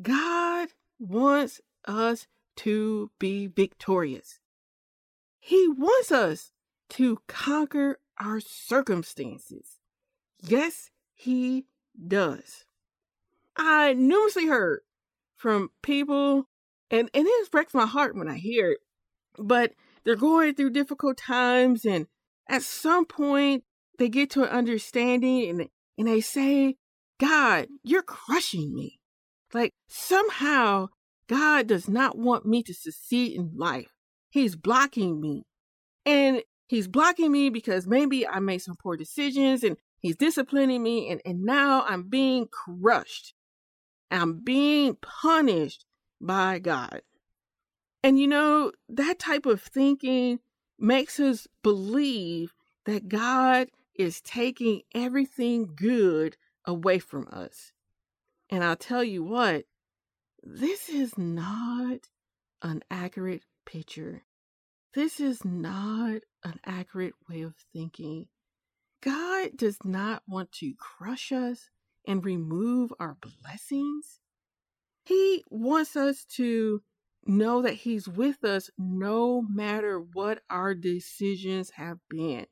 God 0.00 0.68
wants 0.98 1.60
us 1.86 2.26
to 2.56 3.10
be 3.18 3.46
victorious. 3.46 4.38
He 5.38 5.68
wants 5.68 6.12
us 6.12 6.52
to 6.90 7.18
conquer 7.26 7.98
our 8.20 8.40
circumstances. 8.40 9.78
Yes, 10.40 10.90
He 11.14 11.66
does. 12.06 12.64
I 13.56 13.94
numerously 13.94 14.46
heard 14.46 14.80
from 15.36 15.70
people, 15.82 16.46
and, 16.90 17.10
and 17.14 17.26
it 17.26 17.50
breaks 17.50 17.74
my 17.74 17.86
heart 17.86 18.14
when 18.14 18.28
I 18.28 18.36
hear 18.36 18.72
it, 18.72 18.78
but 19.38 19.72
they're 20.04 20.16
going 20.16 20.54
through 20.54 20.70
difficult 20.70 21.16
times, 21.16 21.84
and 21.84 22.06
at 22.48 22.62
some 22.62 23.06
point, 23.06 23.64
they 24.00 24.08
get 24.08 24.30
to 24.30 24.42
an 24.44 24.48
understanding 24.48 25.50
and, 25.50 25.68
and 25.98 26.08
they 26.08 26.22
say, 26.22 26.76
God, 27.20 27.66
you're 27.84 28.02
crushing 28.02 28.74
me. 28.74 28.98
Like 29.52 29.74
somehow 29.88 30.88
God 31.28 31.66
does 31.66 31.86
not 31.86 32.16
want 32.16 32.46
me 32.46 32.62
to 32.62 32.72
succeed 32.72 33.36
in 33.36 33.52
life. 33.54 33.92
He's 34.30 34.56
blocking 34.56 35.20
me. 35.20 35.44
And 36.06 36.42
he's 36.66 36.88
blocking 36.88 37.30
me 37.30 37.50
because 37.50 37.86
maybe 37.86 38.26
I 38.26 38.38
made 38.40 38.62
some 38.62 38.76
poor 38.82 38.96
decisions 38.96 39.62
and 39.62 39.76
he's 39.98 40.16
disciplining 40.16 40.82
me 40.82 41.10
and, 41.10 41.20
and 41.26 41.42
now 41.42 41.84
I'm 41.86 42.04
being 42.04 42.48
crushed. 42.48 43.34
I'm 44.10 44.40
being 44.42 44.96
punished 44.96 45.84
by 46.22 46.58
God. 46.58 47.02
And 48.02 48.18
you 48.18 48.28
know, 48.28 48.72
that 48.88 49.18
type 49.18 49.44
of 49.44 49.60
thinking 49.60 50.38
makes 50.78 51.20
us 51.20 51.46
believe 51.62 52.54
that 52.86 53.06
God 53.10 53.68
is 53.94 54.20
taking 54.20 54.82
everything 54.94 55.72
good 55.74 56.36
away 56.64 56.98
from 56.98 57.28
us. 57.32 57.72
And 58.48 58.64
I'll 58.64 58.76
tell 58.76 59.04
you 59.04 59.22
what, 59.22 59.64
this 60.42 60.88
is 60.88 61.16
not 61.18 62.08
an 62.62 62.82
accurate 62.90 63.42
picture. 63.66 64.24
This 64.94 65.20
is 65.20 65.44
not 65.44 66.22
an 66.42 66.60
accurate 66.64 67.14
way 67.28 67.42
of 67.42 67.54
thinking. 67.72 68.26
God 69.02 69.56
does 69.56 69.78
not 69.84 70.22
want 70.26 70.52
to 70.52 70.74
crush 70.74 71.32
us 71.32 71.70
and 72.06 72.24
remove 72.24 72.92
our 72.98 73.16
blessings. 73.20 74.20
He 75.04 75.44
wants 75.48 75.96
us 75.96 76.24
to 76.36 76.82
know 77.26 77.62
that 77.62 77.74
He's 77.74 78.08
with 78.08 78.44
us 78.44 78.70
no 78.78 79.42
matter 79.42 80.00
what 80.00 80.42
our 80.50 80.74
decisions 80.74 81.70
have 81.70 81.98
been. 82.08 82.46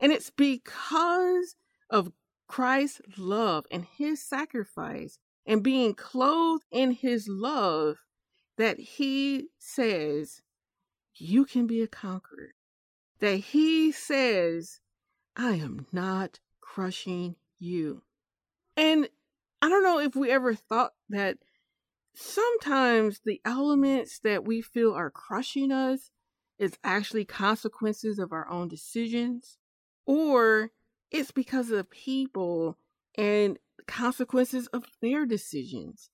And 0.00 0.12
it's 0.12 0.30
because 0.30 1.56
of 1.90 2.12
Christ's 2.48 3.02
love 3.18 3.66
and 3.70 3.84
His 3.84 4.22
sacrifice 4.22 5.18
and 5.46 5.62
being 5.62 5.94
clothed 5.94 6.64
in 6.70 6.92
his 6.92 7.28
love 7.28 7.96
that 8.56 8.78
he 8.78 9.48
says 9.58 10.42
you 11.16 11.44
can 11.44 11.66
be 11.66 11.82
a 11.82 11.88
conqueror. 11.88 12.54
That 13.20 13.36
he 13.36 13.92
says, 13.92 14.80
I 15.36 15.54
am 15.54 15.86
not 15.92 16.40
crushing 16.60 17.36
you. 17.58 18.02
And 18.76 19.08
I 19.60 19.68
don't 19.68 19.82
know 19.82 19.98
if 19.98 20.14
we 20.14 20.30
ever 20.30 20.54
thought 20.54 20.92
that 21.08 21.38
sometimes 22.14 23.20
the 23.24 23.40
elements 23.44 24.20
that 24.20 24.44
we 24.44 24.62
feel 24.62 24.94
are 24.94 25.10
crushing 25.10 25.72
us 25.72 26.10
is 26.58 26.78
actually 26.84 27.24
consequences 27.24 28.18
of 28.18 28.32
our 28.32 28.48
own 28.48 28.68
decisions, 28.68 29.58
or 30.06 30.70
it's 31.10 31.30
because 31.30 31.70
of 31.70 31.90
people 31.90 32.78
and 33.16 33.58
consequences 33.86 34.66
of 34.68 34.84
their 35.00 35.26
decisions. 35.26 36.10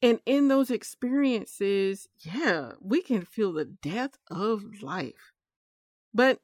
And 0.00 0.20
in 0.26 0.48
those 0.48 0.70
experiences, 0.70 2.08
yeah, 2.20 2.72
we 2.80 3.02
can 3.02 3.22
feel 3.22 3.52
the 3.52 3.64
death 3.64 4.18
of 4.30 4.82
life. 4.82 5.32
But 6.14 6.40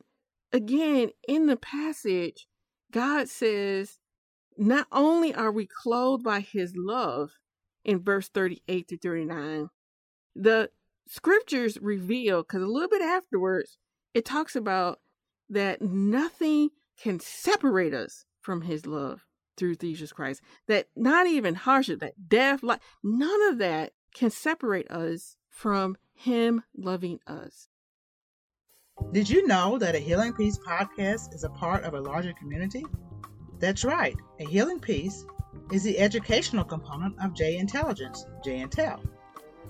again, 0.53 1.11
in 1.29 1.47
the 1.47 1.57
passage, 1.57 2.49
God 2.91 3.29
says, 3.29 3.99
not 4.57 4.87
only 4.91 5.35
are 5.35 5.53
we 5.53 5.67
clothed 5.67 6.25
by 6.25 6.41
his 6.41 6.75
love, 6.77 7.31
in 7.85 8.03
verse 8.03 8.29
38 8.29 8.89
to 8.89 8.99
39. 8.99 9.69
The 10.35 10.71
scriptures 11.07 11.79
reveal, 11.81 12.43
because 12.43 12.63
a 12.63 12.67
little 12.67 12.89
bit 12.89 13.03
afterwards, 13.03 13.79
it 14.15 14.25
talks 14.25 14.57
about 14.57 15.01
that 15.55 15.83
nothing 15.83 16.71
can 17.01 17.19
separate 17.19 17.95
us 17.95 18.25
from 18.41 18.63
his 18.63 18.87
love 18.87 19.25
through 19.57 19.77
Jesus 19.77 20.13
Christ. 20.13 20.43
That 20.69 20.89
not 20.95 21.27
even 21.27 21.55
hardship, 21.55 22.01
that 22.01 22.29
death, 22.29 22.63
like 22.63 22.81
none 23.03 23.43
of 23.49 23.59
that 23.59 23.93
can 24.15 24.31
separate 24.31 24.91
us 24.91 25.37
from 25.49 25.97
him 26.15 26.63
loving 26.77 27.19
us. 27.27 27.69
Did 29.13 29.29
you 29.29 29.47
know 29.47 29.79
that 29.79 29.97
a 29.97 29.99
Healing 29.99 30.33
Peace 30.33 30.59
podcast 30.59 31.35
is 31.35 31.43
a 31.43 31.51
part 31.51 31.83
of 31.85 31.95
a 31.95 32.01
larger 32.01 32.33
community? 32.35 32.85
That's 33.59 33.85
right. 33.85 34.17
A 34.41 34.45
Healing 34.45 34.79
Peace 34.79 35.25
is 35.73 35.83
the 35.83 35.99
educational 35.99 36.65
component 36.65 37.17
of 37.21 37.35
J 37.35 37.57
Intelligence, 37.57 38.27
J 38.45 38.63
Intel. 38.63 39.01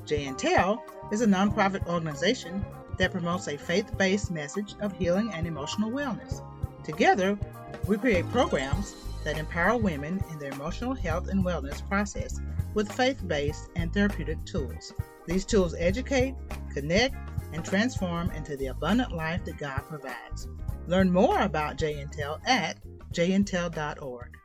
J 0.04 0.26
Intel 0.26 0.78
is 1.10 1.22
a 1.22 1.26
nonprofit 1.26 1.86
organization 1.86 2.64
that 2.98 3.12
promotes 3.12 3.48
a 3.48 3.56
faith-based 3.56 4.30
message 4.30 4.74
of 4.80 4.96
healing 4.96 5.30
and 5.32 5.46
emotional 5.46 5.90
wellness. 5.90 6.42
Together, 6.84 7.38
we 7.86 7.96
create 7.96 8.28
programs 8.30 8.94
that 9.24 9.38
empower 9.38 9.76
women 9.76 10.22
in 10.30 10.38
their 10.38 10.52
emotional 10.52 10.94
health 10.94 11.28
and 11.28 11.44
wellness 11.44 11.86
process 11.88 12.40
with 12.74 12.92
faith-based 12.92 13.70
and 13.76 13.92
therapeutic 13.92 14.44
tools. 14.44 14.92
These 15.26 15.44
tools 15.44 15.74
educate, 15.78 16.34
connect, 16.72 17.14
and 17.52 17.64
transform 17.64 18.30
into 18.32 18.56
the 18.56 18.66
abundant 18.66 19.12
life 19.12 19.44
that 19.44 19.58
God 19.58 19.82
provides. 19.88 20.48
Learn 20.86 21.10
more 21.10 21.40
about 21.40 21.78
JIntel 21.78 22.40
at 22.46 22.78
jintel.org. 23.12 24.36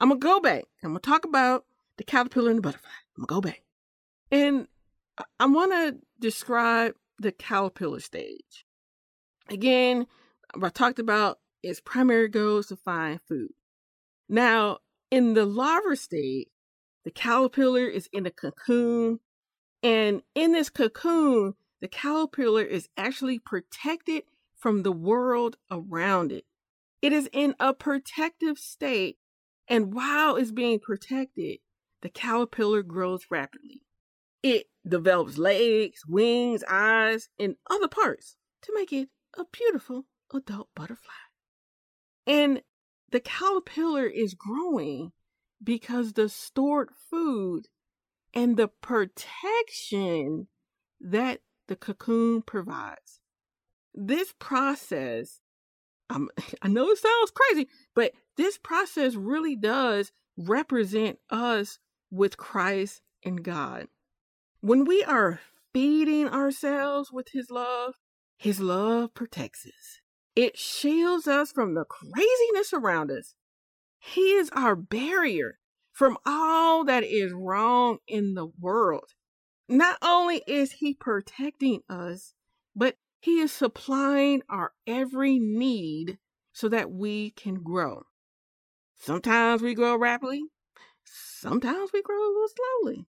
I'm 0.00 0.08
going 0.08 0.20
to 0.20 0.26
go 0.26 0.40
back. 0.40 0.64
I'm 0.82 0.90
going 0.90 1.00
to 1.00 1.10
talk 1.10 1.24
about 1.24 1.64
the 1.96 2.04
caterpillar 2.04 2.50
and 2.50 2.58
the 2.58 2.62
butterfly. 2.62 2.90
I'm 3.16 3.24
going 3.24 3.42
to 3.42 3.48
go 3.48 3.52
back. 3.52 3.62
And 4.30 4.66
I 5.38 5.46
want 5.46 5.72
to 5.72 5.98
describe 6.18 6.94
the 7.18 7.32
caterpillar 7.32 8.00
stage. 8.00 8.64
Again, 9.48 10.06
I 10.60 10.68
talked 10.68 10.98
about 10.98 11.38
its 11.62 11.80
primary 11.80 12.28
goal 12.28 12.58
is 12.58 12.66
to 12.68 12.76
find 12.76 13.20
food. 13.28 13.52
Now, 14.28 14.78
in 15.10 15.34
the 15.34 15.44
larva 15.44 15.96
stage, 15.96 16.48
the 17.04 17.10
caterpillar 17.10 17.86
is 17.86 18.08
in 18.12 18.26
a 18.26 18.30
cocoon 18.30 19.20
and 19.82 20.22
in 20.34 20.52
this 20.52 20.70
cocoon, 20.70 21.54
the 21.80 21.88
caterpillar 21.88 22.62
is 22.62 22.88
actually 22.96 23.38
protected 23.38 24.24
from 24.56 24.82
the 24.82 24.92
world 24.92 25.56
around 25.70 26.30
it. 26.30 26.44
It 27.00 27.12
is 27.12 27.28
in 27.32 27.56
a 27.58 27.74
protective 27.74 28.58
state, 28.58 29.18
and 29.66 29.92
while 29.92 30.36
it's 30.36 30.52
being 30.52 30.78
protected, 30.78 31.58
the 32.00 32.08
caterpillar 32.08 32.82
grows 32.84 33.26
rapidly. 33.28 33.82
It 34.42 34.66
develops 34.86 35.38
legs, 35.38 36.00
wings, 36.06 36.64
eyes, 36.68 37.28
and 37.38 37.56
other 37.70 37.88
parts 37.88 38.36
to 38.62 38.72
make 38.74 38.92
it 38.92 39.08
a 39.38 39.44
beautiful 39.52 40.06
adult 40.34 40.68
butterfly. 40.74 41.12
And 42.26 42.62
the 43.10 43.20
caterpillar 43.20 44.06
is 44.06 44.34
growing 44.34 45.12
because 45.62 46.14
the 46.14 46.28
stored 46.28 46.90
food 47.10 47.68
and 48.34 48.56
the 48.56 48.68
protection 48.68 50.48
that 51.00 51.40
the 51.68 51.76
cocoon 51.76 52.42
provides. 52.42 53.20
This 53.94 54.34
process, 54.38 55.40
um, 56.10 56.28
I 56.62 56.68
know 56.68 56.88
it 56.90 56.98
sounds 56.98 57.30
crazy, 57.30 57.68
but 57.94 58.12
this 58.36 58.58
process 58.58 59.14
really 59.14 59.56
does 59.56 60.12
represent 60.36 61.18
us 61.30 61.78
with 62.10 62.36
Christ 62.36 63.02
and 63.24 63.42
God. 63.44 63.88
When 64.64 64.84
we 64.84 65.02
are 65.02 65.40
feeding 65.72 66.28
ourselves 66.28 67.10
with 67.10 67.30
His 67.32 67.50
love, 67.50 67.94
His 68.36 68.60
love 68.60 69.12
protects 69.12 69.66
us. 69.66 69.98
It 70.36 70.56
shields 70.56 71.26
us 71.26 71.50
from 71.50 71.74
the 71.74 71.84
craziness 71.84 72.72
around 72.72 73.10
us. 73.10 73.34
He 73.98 74.34
is 74.34 74.50
our 74.50 74.76
barrier 74.76 75.58
from 75.90 76.16
all 76.24 76.84
that 76.84 77.02
is 77.02 77.32
wrong 77.32 77.98
in 78.06 78.34
the 78.34 78.46
world. 78.60 79.14
Not 79.68 79.98
only 80.00 80.44
is 80.46 80.74
He 80.74 80.94
protecting 80.94 81.80
us, 81.88 82.34
but 82.76 82.94
He 83.20 83.40
is 83.40 83.50
supplying 83.50 84.42
our 84.48 84.74
every 84.86 85.40
need 85.40 86.18
so 86.52 86.68
that 86.68 86.88
we 86.88 87.32
can 87.32 87.64
grow. 87.64 88.04
Sometimes 88.94 89.60
we 89.60 89.74
grow 89.74 89.96
rapidly, 89.96 90.44
sometimes 91.02 91.90
we 91.92 92.00
grow 92.00 92.22
a 92.22 92.30
little 92.30 92.48
slowly. 92.80 93.06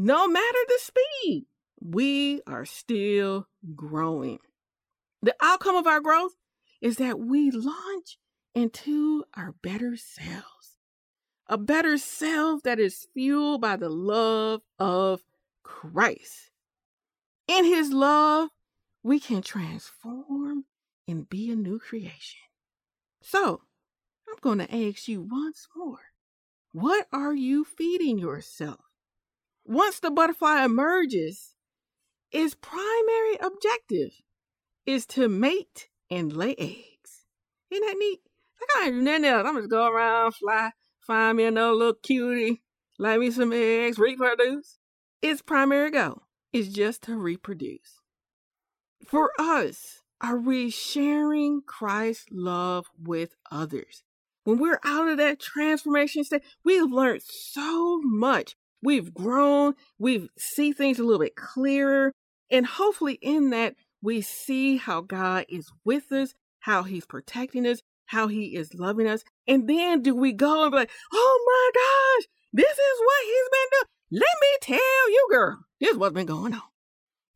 No 0.00 0.28
matter 0.28 0.58
the 0.68 0.78
speed, 0.78 1.46
we 1.80 2.40
are 2.46 2.64
still 2.64 3.48
growing. 3.74 4.38
The 5.22 5.34
outcome 5.42 5.74
of 5.74 5.88
our 5.88 6.00
growth 6.00 6.36
is 6.80 6.98
that 6.98 7.18
we 7.18 7.50
launch 7.50 8.16
into 8.54 9.24
our 9.34 9.56
better 9.60 9.96
selves 9.96 10.58
a 11.48 11.56
better 11.56 11.96
self 11.96 12.62
that 12.62 12.78
is 12.78 13.08
fueled 13.14 13.60
by 13.60 13.76
the 13.76 13.88
love 13.88 14.60
of 14.78 15.22
Christ. 15.62 16.50
In 17.46 17.64
his 17.64 17.90
love, 17.90 18.50
we 19.02 19.18
can 19.18 19.42
transform 19.42 20.66
and 21.06 21.28
be 21.28 21.50
a 21.50 21.56
new 21.56 21.78
creation. 21.78 22.40
So, 23.22 23.62
I'm 24.28 24.36
going 24.42 24.58
to 24.58 24.88
ask 24.88 25.08
you 25.08 25.22
once 25.22 25.66
more 25.74 26.12
what 26.72 27.06
are 27.12 27.34
you 27.34 27.64
feeding 27.64 28.18
yourself? 28.18 28.87
Once 29.68 30.00
the 30.00 30.10
butterfly 30.10 30.64
emerges, 30.64 31.54
its 32.32 32.54
primary 32.54 33.36
objective 33.42 34.22
is 34.86 35.04
to 35.04 35.28
mate 35.28 35.90
and 36.10 36.32
lay 36.32 36.54
eggs. 36.54 37.26
Isn't 37.70 37.86
that 37.86 37.96
neat? 37.98 38.20
Like 38.58 38.70
I 38.76 38.86
ain't 38.86 38.94
do 38.94 39.02
nothing 39.02 39.24
else. 39.26 39.46
I'm 39.46 39.56
just 39.56 39.68
go 39.68 39.86
around, 39.86 40.32
fly, 40.32 40.70
find 41.00 41.36
me 41.36 41.44
another 41.44 41.74
little 41.74 41.94
cutie, 42.02 42.62
lay 42.98 43.18
me 43.18 43.30
some 43.30 43.52
eggs, 43.52 43.98
reproduce. 43.98 44.78
Its 45.20 45.42
primary 45.42 45.90
goal 45.90 46.22
is 46.50 46.72
just 46.72 47.02
to 47.02 47.16
reproduce. 47.16 48.00
For 49.06 49.32
us, 49.38 50.00
are 50.22 50.38
we 50.38 50.70
sharing 50.70 51.60
Christ's 51.60 52.24
love 52.30 52.86
with 52.98 53.36
others? 53.50 54.02
When 54.44 54.56
we're 54.58 54.80
out 54.82 55.08
of 55.08 55.18
that 55.18 55.40
transformation 55.40 56.24
state, 56.24 56.42
we've 56.64 56.90
learned 56.90 57.20
so 57.22 58.00
much. 58.02 58.56
We've 58.82 59.12
grown, 59.12 59.74
we 59.98 60.28
see 60.38 60.72
things 60.72 60.98
a 60.98 61.02
little 61.02 61.20
bit 61.20 61.36
clearer, 61.36 62.12
and 62.50 62.66
hopefully 62.66 63.18
in 63.20 63.50
that 63.50 63.74
we 64.00 64.20
see 64.20 64.76
how 64.76 65.00
God 65.00 65.46
is 65.48 65.70
with 65.84 66.12
us, 66.12 66.34
how 66.60 66.84
he's 66.84 67.06
protecting 67.06 67.66
us, 67.66 67.82
how 68.06 68.28
he 68.28 68.56
is 68.56 68.74
loving 68.74 69.06
us. 69.06 69.24
And 69.46 69.68
then 69.68 70.02
do 70.02 70.14
we 70.14 70.32
go 70.32 70.62
and 70.62 70.70
be 70.70 70.78
like, 70.78 70.90
oh 71.12 71.44
my 71.46 71.70
gosh, 71.74 72.28
this 72.52 72.70
is 72.70 73.00
what 73.00 73.24
he's 73.24 73.48
been 73.52 73.68
doing. 73.72 73.88
Let 74.10 74.40
me 74.40 74.78
tell 74.78 75.10
you, 75.10 75.28
girl, 75.30 75.58
this 75.80 75.90
is 75.90 75.98
what's 75.98 76.14
been 76.14 76.26
going 76.26 76.54
on. 76.54 76.62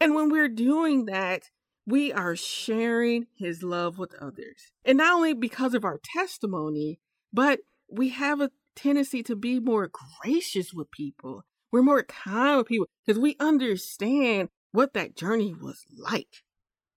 And 0.00 0.14
when 0.14 0.31
we're 0.31 0.48
doing 0.48 1.07
that, 1.07 1.50
we 1.87 2.12
are 2.12 2.37
sharing 2.37 3.26
his 3.37 3.62
love 3.62 3.98
with 3.98 4.14
others. 4.20 4.72
And 4.85 4.98
not 4.98 5.14
only 5.14 5.35
because 5.35 5.74
of 5.74 5.85
our 5.85 6.00
testimony, 6.16 7.00
but 7.33 7.61
we 7.90 8.11
have 8.11 8.40
a 8.40 8.50
tendency 8.74 9.22
to 9.24 9.37
be 9.37 9.61
more 9.61 9.90
gracious 10.22 10.72
with 10.72 10.90
people. 10.90 11.44
We're 11.70 11.82
more 11.82 12.02
kind 12.02 12.58
with 12.58 12.66
people 12.68 12.87
because 13.06 13.20
we 13.20 13.37
understand 13.40 14.48
what 14.72 14.94
that 14.94 15.16
journey 15.16 15.54
was 15.54 15.85
like. 15.96 16.42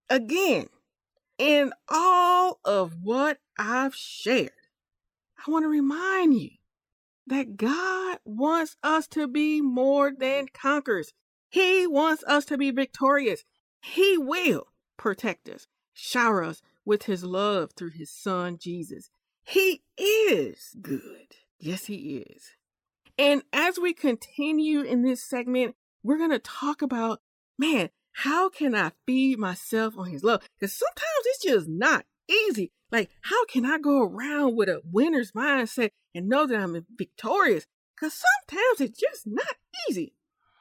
Again, 0.09 0.67
in 1.37 1.73
all 1.89 2.59
of 2.63 2.93
what 3.01 3.39
I've 3.57 3.95
shared, 3.95 4.51
I 5.45 5.51
want 5.51 5.63
to 5.63 5.69
remind 5.69 6.33
you 6.33 6.51
that 7.27 7.57
God 7.57 8.19
wants 8.23 8.77
us 8.83 9.07
to 9.09 9.27
be 9.27 9.61
more 9.61 10.11
than 10.17 10.47
conquerors. 10.53 11.13
He 11.49 11.87
wants 11.87 12.23
us 12.27 12.45
to 12.45 12.57
be 12.57 12.71
victorious. 12.71 13.43
He 13.81 14.17
will 14.17 14.67
protect 14.97 15.49
us, 15.49 15.67
shower 15.93 16.43
us 16.43 16.61
with 16.85 17.03
His 17.03 17.23
love 17.23 17.71
through 17.75 17.91
His 17.91 18.11
Son, 18.11 18.57
Jesus. 18.57 19.09
He 19.43 19.83
is 19.97 20.75
good. 20.81 21.35
Yes, 21.59 21.85
He 21.85 22.17
is. 22.17 22.51
And 23.17 23.43
as 23.53 23.79
we 23.79 23.93
continue 23.93 24.81
in 24.81 25.03
this 25.03 25.23
segment, 25.23 25.75
we're 26.03 26.17
going 26.17 26.31
to 26.31 26.39
talk 26.39 26.81
about, 26.81 27.21
man, 27.57 27.89
how 28.11 28.49
can 28.49 28.75
I 28.75 28.91
feed 29.05 29.39
myself 29.39 29.97
on 29.97 30.09
his 30.09 30.23
love? 30.23 30.41
Because 30.57 30.73
sometimes 30.73 31.25
it's 31.25 31.43
just 31.43 31.67
not 31.67 32.05
easy. 32.29 32.71
Like, 32.91 33.09
how 33.21 33.45
can 33.45 33.65
I 33.65 33.77
go 33.77 34.03
around 34.03 34.55
with 34.55 34.69
a 34.69 34.81
winner's 34.89 35.31
mindset 35.31 35.91
and 36.13 36.29
know 36.29 36.45
that 36.45 36.59
I'm 36.59 36.85
victorious? 36.97 37.65
Because 37.95 38.13
sometimes 38.13 38.81
it's 38.81 38.99
just 38.99 39.23
not 39.25 39.55
easy. 39.89 40.13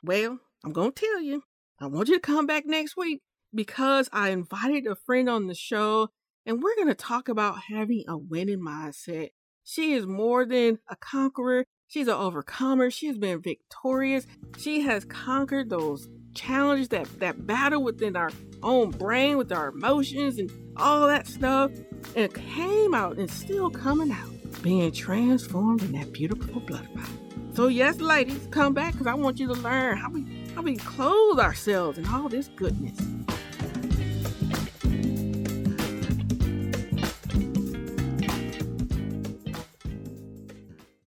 Well, 0.02 0.40
I'm 0.64 0.72
going 0.72 0.92
to 0.92 1.06
tell 1.06 1.20
you, 1.20 1.42
I 1.80 1.86
want 1.86 2.08
you 2.08 2.14
to 2.14 2.20
come 2.20 2.46
back 2.46 2.64
next 2.66 2.96
week 2.96 3.22
because 3.54 4.08
I 4.12 4.30
invited 4.30 4.86
a 4.86 4.96
friend 4.96 5.28
on 5.28 5.46
the 5.46 5.54
show 5.54 6.08
and 6.46 6.62
we're 6.62 6.76
going 6.76 6.88
to 6.88 6.94
talk 6.94 7.28
about 7.28 7.62
having 7.68 8.04
a 8.08 8.16
winning 8.16 8.60
mindset. 8.60 9.30
She 9.64 9.94
is 9.94 10.06
more 10.06 10.44
than 10.44 10.78
a 10.88 10.96
conqueror. 10.96 11.64
She's 11.88 12.08
an 12.08 12.14
overcomer. 12.14 12.90
She's 12.90 13.16
been 13.16 13.40
victorious. 13.40 14.26
She 14.58 14.82
has 14.82 15.04
conquered 15.04 15.70
those 15.70 16.08
challenges, 16.34 16.88
that, 16.88 17.08
that 17.20 17.46
battle 17.46 17.82
within 17.82 18.16
our 18.16 18.30
own 18.62 18.90
brain 18.90 19.38
with 19.38 19.52
our 19.52 19.68
emotions 19.68 20.38
and 20.38 20.50
all 20.76 21.06
that 21.06 21.26
stuff, 21.26 21.70
and 22.14 22.32
came 22.34 22.94
out 22.94 23.16
and 23.16 23.30
still 23.30 23.70
coming 23.70 24.10
out, 24.10 24.30
being 24.62 24.92
transformed 24.92 25.82
in 25.82 25.92
that 25.92 26.12
beautiful 26.12 26.60
blood 26.60 26.86
butterfly. 26.94 27.24
So 27.54 27.68
yes, 27.68 28.00
ladies, 28.00 28.48
come 28.50 28.74
back 28.74 28.92
because 28.92 29.06
I 29.06 29.14
want 29.14 29.38
you 29.38 29.46
to 29.46 29.54
learn 29.54 29.96
how 29.96 30.10
we 30.10 30.26
how 30.54 30.62
we 30.62 30.76
clothe 30.76 31.38
ourselves 31.38 31.98
in 31.98 32.06
all 32.06 32.28
this 32.28 32.48
goodness. 32.56 32.98